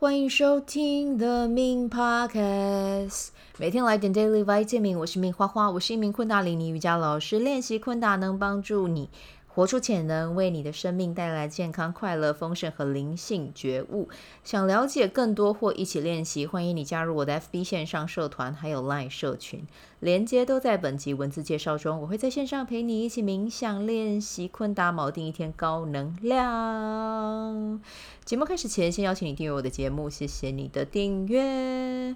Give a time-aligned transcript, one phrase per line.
[0.00, 4.96] 欢迎收听 The Ming Podcast，每天来点 Daily Vitamin。
[4.96, 7.38] 我是 Min 花花，我是一名昆达里尼瑜伽老师。
[7.38, 9.10] 练习昆达能帮助你
[9.52, 14.08] 活出潜能，为你的生命带来健康、快乐、丰盛和灵性觉悟。
[14.44, 19.66] 想了解更多或一起练习，欢迎你加入我的 FB 线上社团，还有 Line 社群，
[19.98, 22.00] 连接都在本集文字介绍中。
[22.00, 27.80] 我会在线上陪你一起冥想练习昆达，锚定一天高能量。
[28.24, 32.14] 节目开始前，先邀请你订阅我的节目，谢谢你的订阅，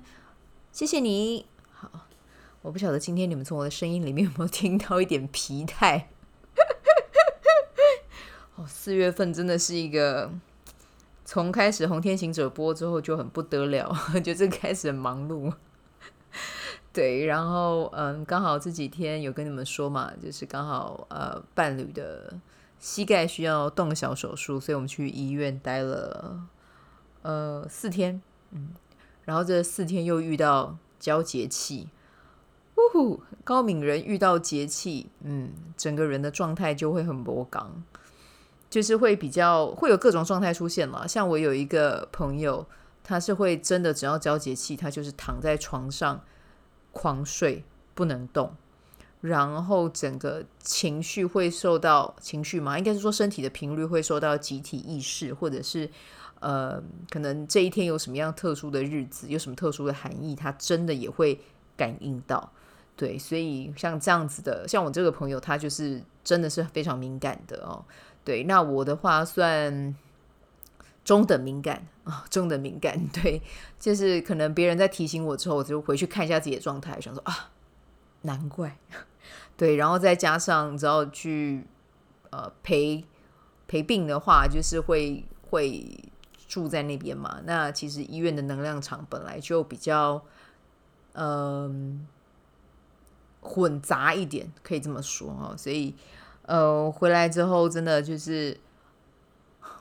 [0.70, 1.46] 谢谢你。
[1.72, 1.90] 好，
[2.62, 6.13] 我不晓得今天你们从我的声音里面有没有听到一点疲态。
[8.56, 10.30] 哦，四月份真的是一个
[11.24, 15.52] 从开始《红天行者》播之后就很不得了， 就是开始很忙碌。
[16.92, 22.34] 对，然后嗯，刚好这几天有跟你们说嘛，就是刚好呃，伴侣的。
[22.80, 26.42] 膝盖需要动小手术，所以我们去医院待了
[27.22, 28.74] 呃四天，嗯，
[29.24, 31.88] 然后这四天又遇到交节气，
[32.76, 37.82] 呜呼，高敏人遇到节气，嗯，整个人的状态就会很波刚，
[38.74, 41.06] 就是会比较会有各种状态出现嘛。
[41.06, 42.66] 像我有一个朋友，
[43.04, 46.20] 他是会真的只要交节气，他就是躺在床上
[46.90, 47.62] 狂睡，
[47.94, 48.52] 不能动。
[49.20, 55.88] 然后整个情绪会受到情绪嘛，应该是说身体的频率会受到集体意识，或者是
[56.40, 61.40] 呃，可能这一天有什么样特殊的日子，有什么特殊的含义，他真的也会
[61.76, 62.50] 感应到。
[62.96, 67.84] 对，所以像这样子的，像我这个朋友，他就是真的是非常敏感的哦。
[68.24, 69.94] 对，那我的话算
[71.04, 72.98] 中等敏感啊，中等敏感。
[73.12, 73.42] 对，
[73.80, 77.50] 就是可能别人在提醒我之后，我就回去看一下自己的状态，想说啊，
[78.22, 78.78] 难怪。
[79.56, 81.66] 对，然后再加上只要去
[82.30, 83.04] 呃陪
[83.66, 85.84] 陪病的话，就是会会
[86.46, 87.40] 住在那边嘛。
[87.44, 90.24] 那其实医院的能量场本来就比较
[91.12, 92.06] 嗯、
[93.44, 95.54] 混杂一点，可以这么说哦。
[95.56, 95.94] 所以
[96.46, 98.58] 呃回来之后，真的就是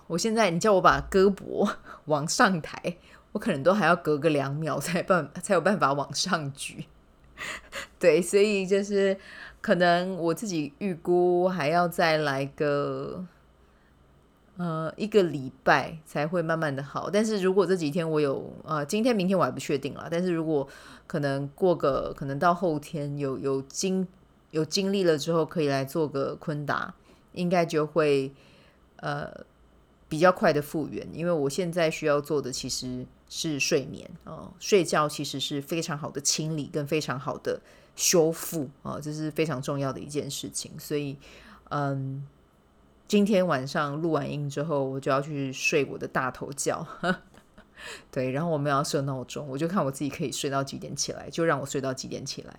[0.06, 1.68] 我现在你叫我把胳膊
[2.06, 2.97] 往上抬，
[3.31, 6.85] 我可能都还要隔个两秒才办才有办法往上举。
[7.97, 9.18] 对，所以就是。
[9.63, 13.24] 可能我自己预估还要再来个
[14.58, 20.68] 呃一个礼拜才会慢慢的好，但是如果这几天我有呃今天明天我还不确定啦，但是如果
[21.08, 24.08] 可能过个可能到后天有有经
[24.52, 26.94] 有经历了之后可以来做个昆达，
[27.34, 28.31] 应该就会
[28.97, 29.31] 呃
[30.08, 37.59] 比较快的复原，因为我现在需要做的其实是睡眠哦，睡觉其实是非常好的清理跟非常好的。
[37.96, 40.72] 修复啊，这是非常重要的一件事情。
[40.80, 41.16] 所以，
[41.69, 42.25] 嗯，
[43.08, 46.86] 今天晚上录完音之后，我就要去睡我的大头觉。
[48.09, 52.53] 对，然后我们要设闹钟，我就看我自己可以睡到几点起来，就让我睡到几点起来。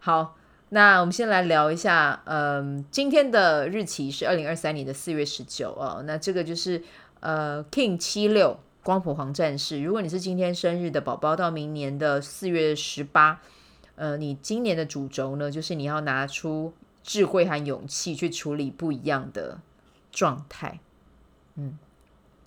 [0.00, 0.36] 好，
[0.70, 6.02] 那我们先来聊一下，嗯，今天的日期是二零二三年的四月十九哦。
[6.06, 6.82] 那这个就是
[7.20, 9.82] 呃，King 七六光谱黄战士。
[9.82, 13.40] 如果你是今天生日的宝宝，到明年的四月十八。
[13.96, 16.72] 呃，你今年的主轴呢，就是你要拿出
[17.04, 19.60] 智慧和勇气去处理不一样的
[20.14, 20.80] 状态。
[21.56, 21.76] 嗯，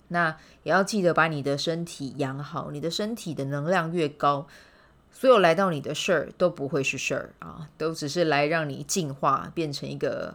[0.08, 4.48] 那也要记得把你的身体养好，你的身体的能量越高，
[5.12, 10.34] 所有来到你的事儿都不会是事儿啊，都只是来让你进化，变成一个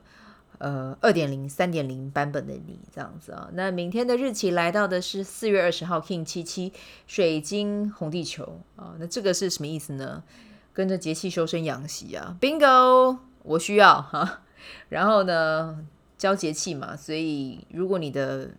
[0.60, 3.50] 呃二点零、三点零版本的你这样子啊。
[3.54, 6.72] 那明天的日期来到的是四月二十号，King 七七
[7.08, 10.24] 水晶红地球啊，那这个是什么意思呢？
[10.74, 14.42] 跟着节气修身养息啊，Bingo，我需要哈。
[14.90, 15.86] 然后呢，
[16.24, 18.52] 交节气嘛，所以如果你的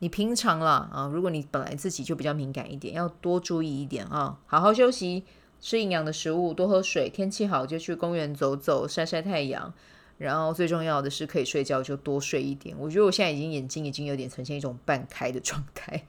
[0.00, 5.24] 你平常啦啊，如果你本来自己就比较敏感一点，要多注意一点啊，好好休息，
[5.62, 9.72] 吃营养的食物，多喝水，天气好就去公园走走，晒晒太阳。
[10.18, 12.76] 然后最重要的是可以睡觉就多睡一点。
[12.78, 16.04] 我觉得我现在已经眼睛已经有点呈现一种半开的状态。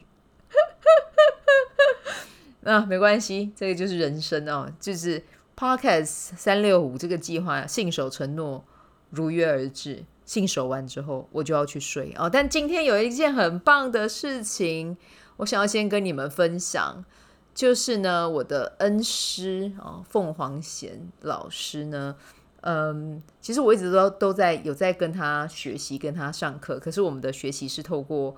[2.60, 5.24] 那，没关系，这个就是人生哦，就是
[5.56, 8.66] Podcast 三六五这个计划，信守承诺，
[9.10, 10.04] 如约而至。
[10.26, 12.30] 信守完之后，我就要去睡哦。
[12.30, 14.98] 但今天有一件很棒的事情，
[15.38, 17.06] 我想要先跟你们分享，
[17.54, 22.16] 就是呢，我的恩师啊，凤凰贤老师呢，
[22.62, 28.36] 嗯，其实我一直都都在有在跟他学习，跟他上课，可是我们的学习是透过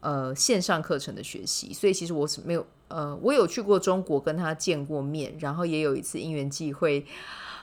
[0.00, 2.66] 呃线上课程的学习，所以其实我是没有。
[2.88, 7.04] 呃，我有去过中国跟他见过面，然后也有一次因缘际会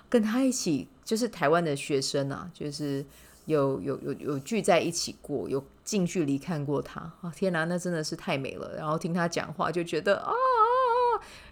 [0.10, 3.06] 跟他一起，就是台湾的学生啊，就是
[3.46, 7.32] 有有有有聚在一起过，有近距离看过她啊！
[7.36, 8.76] 天哪，那真的是太美了。
[8.78, 10.32] 然后听她讲话，就觉得啊，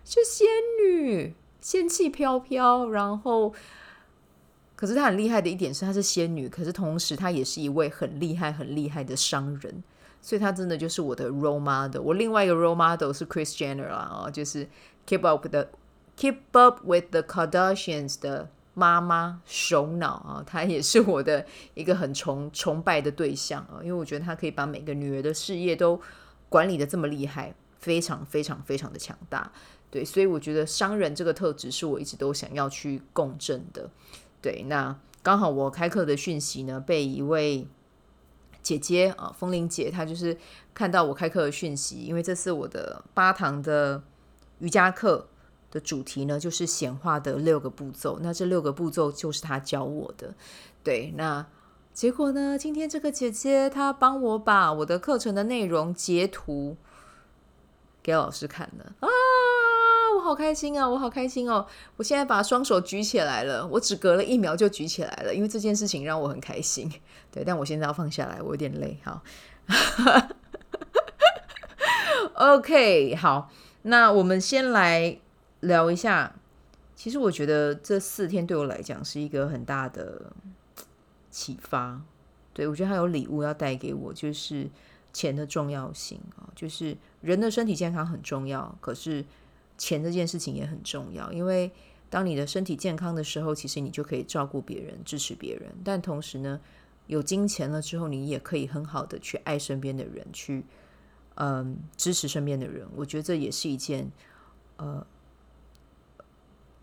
[0.06, 0.48] 是仙
[0.82, 2.90] 女，仙气飘飘。
[2.90, 3.54] 然后，
[4.76, 9.84] 可是她很厉害的一点是，她是仙女，可是同时她也是一位很厉害、很厉害的商人。
[10.22, 12.02] 所以她真的就是我的 role model。
[12.02, 14.70] 我另外一个 role model 是 Chris Jenner，啊，就是
[15.06, 15.70] Keep Up 的
[16.18, 18.48] Keep Up with the Kardashians 的。
[18.74, 26.00] 妈妈首脑啊，她也是我的一个很崇崇拜的对象啊，因为我觉得她可以把每个女儿的事业都
[26.48, 29.52] 管理得这么厉害，非常非常非常的强大。
[29.90, 33.90] 对，所以我觉得商人这个特质是我一直都想要去共振的。
[34.42, 37.68] 对，那刚好我开课的讯息呢，被一位
[38.64, 40.38] 姐姐啊，风铃姐，她就是
[40.74, 44.02] 看到我开课的讯息，因为这是我的八堂的
[44.60, 45.28] 瑜伽课。
[45.72, 48.20] 的主题呢，就是显化的六个步骤。
[48.22, 50.36] 那这六个步骤就是他教我的。
[50.84, 51.48] 对，那
[51.94, 52.58] 结果呢？
[52.58, 56.78] 今天这个姐姐她帮我把我的课程的内容截图
[58.02, 59.08] 给老师看了啊！
[60.16, 60.88] 我好开心啊！
[60.88, 61.68] 我好开心哦！
[61.98, 66.90] 我现在把双手举起来了，我只隔了一秒就举起来了，因为这件事情让我很开心。
[67.30, 68.98] 对，但我现在要放下来，我有点累。
[69.04, 69.22] 好，
[72.36, 73.52] OK，好，
[73.84, 75.20] 那我们先来。
[75.62, 76.36] 聊一下，
[76.96, 80.34] 其实我觉得这四天对我来讲是一个很大的
[81.32, 82.02] 启发。
[82.54, 84.70] 对，我觉得还有礼物要带给我，就是
[85.14, 89.24] 钱的重要性啊，就是人的身体健康很重要，可是
[89.78, 91.32] 钱这件事情也很重要。
[91.32, 91.72] 因为
[92.10, 95.72] 当你的身体健康的时候，其实你就可以照顾别人、支持别人。
[95.84, 96.60] 但同时呢，
[97.08, 100.66] 有金钱了之后，你也可以很好的去爱身边的人，去
[101.36, 102.86] 嗯支持身边的人。
[102.96, 104.12] 我觉得这也是一件
[104.76, 105.06] 呃。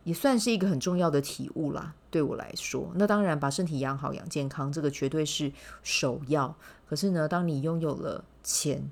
[0.08, 2.90] 也算是一个很重要的体悟啦，对我来说。
[2.94, 5.52] 那当然，把身体养好、养健康，这个绝对是
[5.82, 6.56] 首要。
[6.88, 8.90] 可是呢，当你拥有了钱，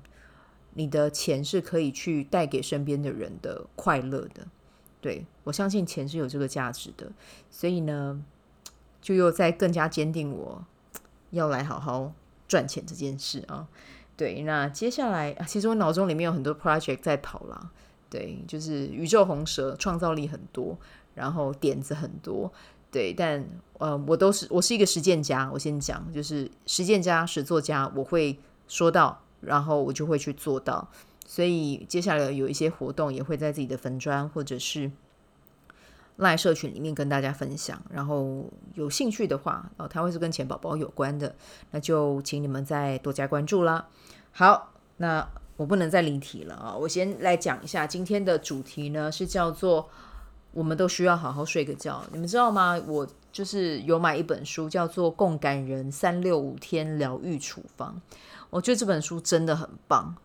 [0.75, 4.45] 你的钱是可以去带给身边的人的快乐的。
[5.01, 7.11] 对，我相信钱是有这个价值的，
[7.49, 8.23] 所以呢，
[9.01, 10.63] 就又在更加坚定我
[11.31, 12.13] 要来好好
[12.47, 13.67] 赚钱这件事啊。
[14.15, 17.71] 对，那接下来，其实我脑中里面有很多 project 在跑啦。
[18.07, 20.77] 对，就是宇宙红蛇，创造力很多。
[21.17, 22.53] 然后点子很多，
[22.91, 23.43] 对，但
[23.79, 25.49] 呃，我都是我是一个实践家。
[25.51, 28.37] 我先讲，就是实践家、实作家，我会
[28.67, 30.87] 说到，然后我就会去做到。
[31.25, 34.91] 所以接下来有一些活动，也会在自己的粉专或者是
[36.17, 37.81] 赖社群里面跟大家分享。
[37.89, 41.35] 然后有兴趣的话，哦，它会是跟钱宝宝有关的，
[41.71, 43.87] 那就请你们再多加关注啦。
[44.31, 49.89] 好，那我不能再离题了啊，我先来讲一下今天的主题呢，是叫做。
[50.53, 52.81] 我们都需要好好睡个觉，你们知道吗？
[52.87, 58.01] 我就是有买一本书，叫做《共感人三六五天疗愈处方》。
[58.49, 60.15] 我觉得这本书真的很棒，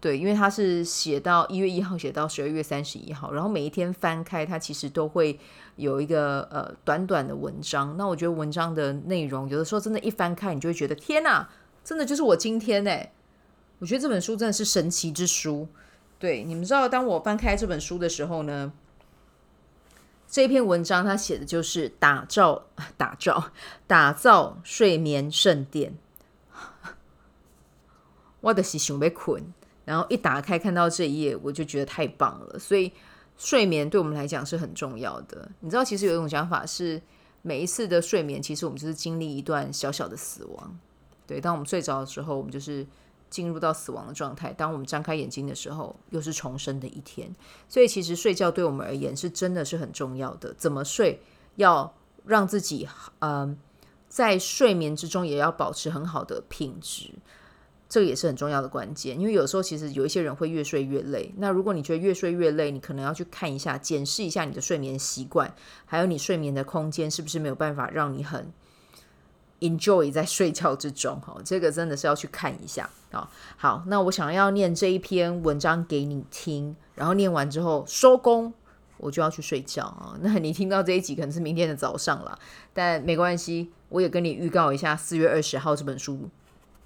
[0.00, 5.38] 对，因为它是写到一月一号，写到十二月三十一号，然后每一天翻开，它其实都会
[5.74, 7.96] 有一个呃短短的文章。
[7.98, 11.46] 那我觉得文章的内容，有的时候真的，一翻开，你就会觉得天哪，
[11.84, 13.12] 真的就是我今天哎！
[13.80, 15.68] 我觉得这本书真的是神奇之书。
[16.18, 18.72] 对，你们知道，当我翻开这本书的时候呢？
[20.28, 22.66] 这篇文章他写的就是打造、
[22.96, 23.50] 打造、
[23.86, 25.96] 打造睡眠圣殿。
[28.40, 29.42] 我的是想被困，
[29.84, 32.58] 然后一打开看到这一页，我就觉得太棒了。
[32.58, 32.92] 所以
[33.36, 35.48] 睡眠对我们来讲是很重要的。
[35.60, 37.00] 你知道，其实有一种讲法是，
[37.42, 40.78] 每一次的睡眠，其实我们就是经历一段小小的死亡。
[41.26, 42.86] 对，当我们睡着的时候，我们就是。
[43.28, 47.30] 进入到死亡的状态，当我们张开眼睛的时候，又是重生的一天。
[47.68, 50.54] 所以，其实睡觉对我们而言是真的是很重要的。
[50.54, 51.20] 怎么睡，
[51.56, 51.92] 要
[52.24, 53.56] 让自己嗯、呃，
[54.08, 57.10] 在睡眠之中也要保持很好的品质，
[57.88, 59.18] 这个也是很重要的关键。
[59.18, 61.34] 因为有时候其实有一些人会越睡越累。
[61.36, 65.54] 那如果你觉得越睡越累，你可能要去看一下，检视一下你的睡眠习惯，
[65.84, 68.52] 还有你睡眠的空间是不是没有办法让你很。
[69.60, 73.30] Enjoy 在睡觉之中，哈，这个真的是要去看一下啊。
[73.56, 78.52] 好，那我想要念这一篇文章给你听，然后念完之后收工，
[78.98, 80.14] 我就要去睡觉啊。
[80.20, 82.38] 那你听到这一集可能是明天的早上了，
[82.74, 86.28] 但没关系，我也跟你预告一下，四月二十号这本书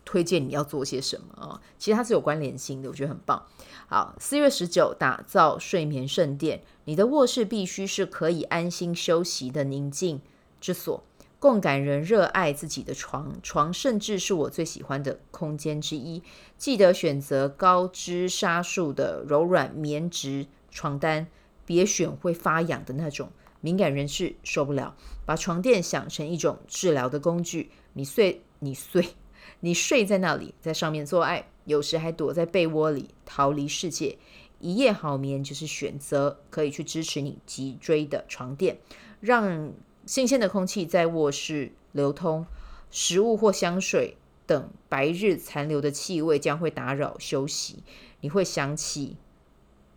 [0.04, 1.60] 推荐你要做些什么啊。
[1.76, 3.44] 其实它是有关联性的，我觉得很棒。
[3.88, 10.20] 好，四月十九，打造睡眠圣殿，你的卧室必须是可以安心休息的宁静
[10.60, 11.02] 之所。
[11.40, 16.22] 共感人热爱自己的床，床甚至是我最喜欢的空间之一。
[16.58, 21.26] 记得选择高支纱数的柔软棉质床单，
[21.64, 23.30] 别选会发痒的那种，
[23.62, 24.94] 敏感人士受不了。
[25.24, 29.14] 把床垫想成一种治疗的工具，你睡，你睡，
[29.60, 34.18] 你睡在那里，在上面做爱，有时还躲在被窝里逃离世界。
[34.58, 38.78] 一夜好眠就是选择，可以去支持你脊椎的床垫，
[39.20, 39.72] 让
[40.10, 42.44] 新鲜的空气在卧室流通。
[42.90, 47.84] 食物或香水等白日残留的气味将会打扰休息，
[48.20, 49.16] 你会想起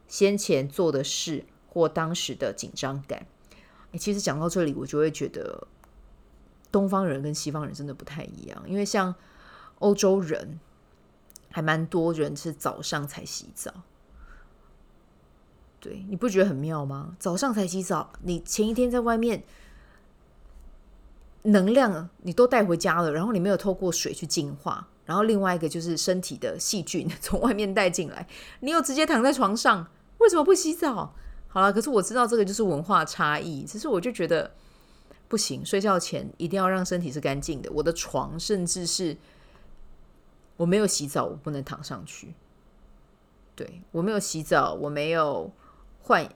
[0.08, 3.26] 先前做的事或当时的紧张感。
[3.98, 5.68] 其实讲到这里，我就会觉得
[6.72, 9.16] 东方人跟西方人真的不太一样，因为像
[9.80, 10.60] 欧洲人
[11.50, 13.74] 还蛮多人是早上才洗澡。
[15.80, 17.18] 对，你不觉得很妙吗？
[17.18, 19.44] 早上才洗澡，你前一天在外面
[21.44, 28.28] 能量你都带回家了，然后你没有透过水去净化，然后另外一个就是身体的细菌从外面带进来，
[28.62, 29.88] 你又直接躺在床上，
[30.20, 31.14] 为什么不洗澡？
[31.48, 34.52] 好了，可是我知道这个就是文化差异，只是我就觉得
[35.28, 37.72] 不行，睡觉前一定要让身体是干净的。
[37.72, 39.16] 我的床甚至是
[40.58, 42.34] 我没有洗澡，我不能躺上去。
[43.56, 45.52] 对，我没有洗澡，我没有。
[46.06, 46.28] 换，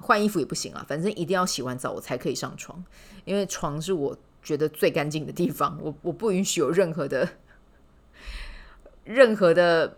[0.00, 2.82] 换衣服也不行啊，反正一定要洗完澡我才可以上床，
[3.24, 7.28] 因为床是我觉得最干净的地方，我我不允许有任何的
[9.04, 9.96] 任何的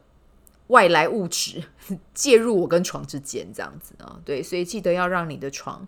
[0.68, 1.62] 外来物质
[2.14, 5.86] 介入我跟床之间，这样子啊，对，所以记得要让你的床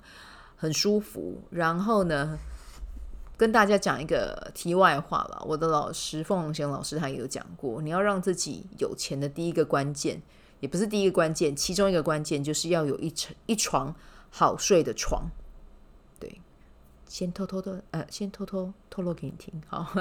[0.57, 1.41] 很舒服。
[1.51, 2.39] 然后呢，
[3.37, 10.21] 跟大家讲一个题外话了，我的老师凤凰贤老师他也有讲过，你要让自己有钱的第一个关键。
[10.63, 13.93] 也不是第一个关键，其中一个关键就是要有一床一床
[14.31, 15.25] 好睡的床。
[16.21, 16.41] 对，
[17.09, 19.93] 先偷偷的，呃，先偷偷透露给你听，好。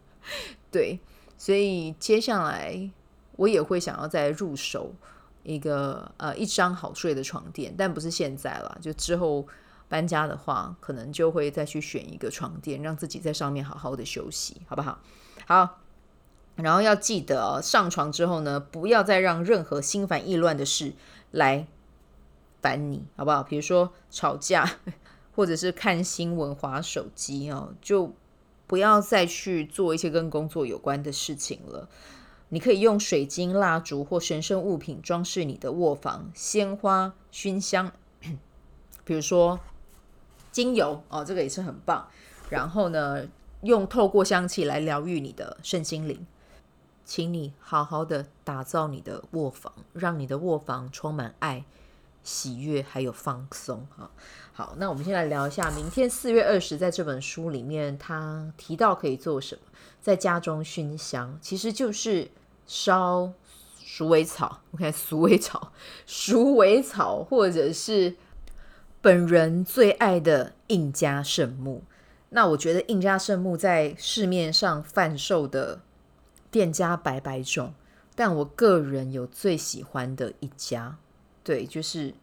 [0.70, 1.00] 对，
[1.38, 2.90] 所以接下来
[3.36, 4.92] 我也会想要再入手
[5.42, 9.48] 一个呃一张好睡的床垫，但不是现在了，就之后
[9.88, 15.00] 搬家的话，可能就会再去选一个床垫，让自己在上面好好的休息，好不好？
[15.46, 15.80] 好。
[16.56, 20.94] 然后要记得，上床之后呢，不要再让任何心烦意乱的事
[21.30, 21.66] 来
[22.62, 23.42] 烦你，好不好？
[23.42, 24.78] 比如说吵架，
[25.34, 28.14] 或者是看新闻、滑手机哦，就
[28.66, 31.88] 不要再去做一些跟工作有关的事情了。
[32.48, 37.92] 你可以用水晶、蜡烛或神圣物品装饰你的卧房，鲜花、熏香，
[39.04, 39.60] 比如说
[40.50, 42.08] 精油哦，这个也是很棒。
[42.48, 43.26] 然后呢，
[43.62, 46.26] 用透过香气来疗愈你的身心灵。
[47.06, 51.64] 请你好好的打造你的卧房，让你的卧房充满爱、
[52.24, 53.86] 喜悦，还有放松。
[53.96, 54.10] 哈，
[54.52, 59.60] 好，那我们先来聊一下，明天四月二十，在这本书里面，他提到可以做什么？
[60.02, 62.28] 在家中熏香，其实就是
[62.66, 63.32] 烧
[63.78, 64.62] 鼠尾草。
[64.74, 65.72] OK，鼠尾草，
[66.06, 68.16] 鼠尾草，或者是
[69.00, 71.84] 本人最爱的印加圣木。
[72.30, 75.82] 那我觉得印加圣木在市面上贩售的。
[76.50, 77.74] 店家百百种，
[78.14, 80.96] 但我个人有最喜欢的一家，
[81.44, 82.14] 对，就是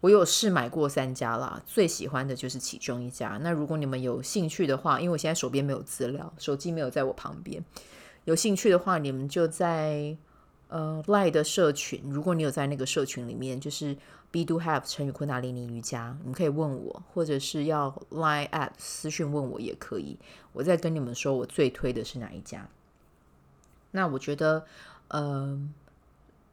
[0.00, 3.38] 我有试买过三家啦，最喜欢的就是其中一家。
[3.42, 7.64] 那如果你们有兴趣的话，因为我现在手边没有资料，手机没有在我旁边，
[8.24, 10.16] 有兴趣的话，你们就在
[10.68, 13.96] 呃 Lie 的社群，如果你有在那个社群里面，就是
[14.30, 20.18] Be Do Have 成语昆达里尼瑜伽，你们可以问我，或者是要 Line at 私讯问我也可以，
[20.52, 22.68] 我再跟你们说我最推的是哪一家。
[23.96, 24.66] 那我觉得，
[25.08, 25.58] 呃，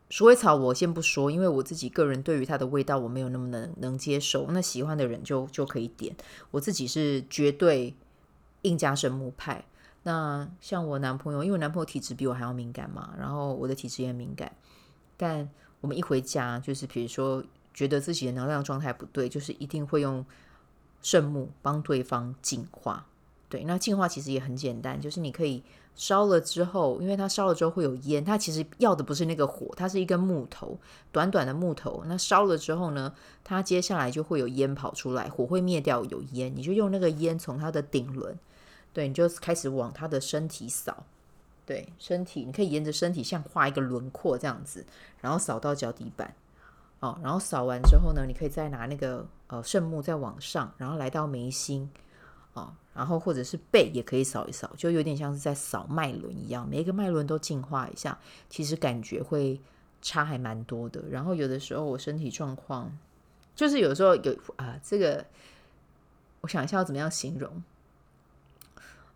[0.10, 4.48] 鼠尾草我先不说，因为我自己个人对于它的味道我没有那么能能接受。
[4.52, 6.16] 那喜欢的人就就可以点。
[6.52, 7.94] 我自己是绝对
[8.62, 9.66] 硬加圣木派。
[10.04, 14.50] 那像我男朋友，因为男朋友体质比我还要敏感嘛，然后我的体质也敏感。
[15.18, 15.50] 但
[15.82, 20.26] 我们一回家，就是比如说觉得自己的能量状态不对，就是一定会用
[21.02, 23.06] 圣木帮对方净化。
[23.50, 25.62] 对，那净化其实也很简单，就是你可以。
[25.96, 30.78] 烧了之后，因为它烧了之后会有烟，它其实要的不是那个火，它是一根木头，
[31.12, 32.04] 短短的木头。
[32.08, 38.38] 那烧了之后呢，它接下来就会有烟跑出来，火会灭掉有烟，你就用那个烟从它的顶轮，
[38.92, 41.06] 对，你就开始往它的身体扫，
[41.66, 44.86] 对，身体你可以沿着身体像画一个轮廓这样子，
[45.22, 46.34] 然后扫到脚底板，
[47.02, 51.90] 哦，然后扫完之后呢，你可以再拿那个呃圣木再往上，然后来到眉心，
[52.54, 52.74] 哦。
[52.94, 58.20] 然后或者是背也可以扫一扫，就有点像是在扫脉轮一样，每一个脉轮都净化一下，
[58.50, 59.60] 其实感觉会
[60.02, 61.02] 差还蛮多的。
[61.10, 62.96] 然后有的时候我身体状况，
[63.56, 65.26] 就是有时候有啊，这个
[66.42, 67.64] 我想一下要怎么样形容。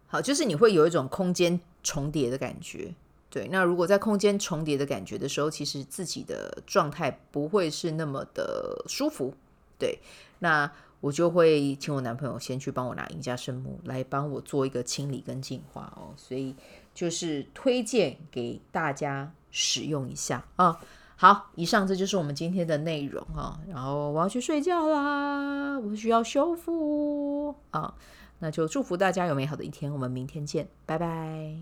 [0.07, 2.95] 好，就是你会有一种空间重叠的感觉。
[3.29, 9.35] 对，那如果在空间重叠的感觉的时候，其实自己的状态不会是那么的舒服。
[9.77, 9.99] 对，
[10.39, 16.55] 那我就会请我男朋友先去帮我拿赢家圣木来帮我做一个清理跟净化哦，所以
[16.93, 20.79] 就是推荐给大家使用一下啊。
[21.15, 23.59] 好，以上这就是我们今天的内容啊。
[23.67, 27.95] 然后我要去睡觉啦，我需要修复啊。
[28.39, 31.55] 那就祝福大家有美好的一天，我们明天见，拜拜。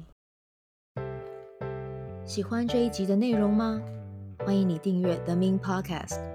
[2.26, 3.82] 喜欢这一集的内容吗？
[4.40, 6.35] 欢迎你订阅 The Min Podcast，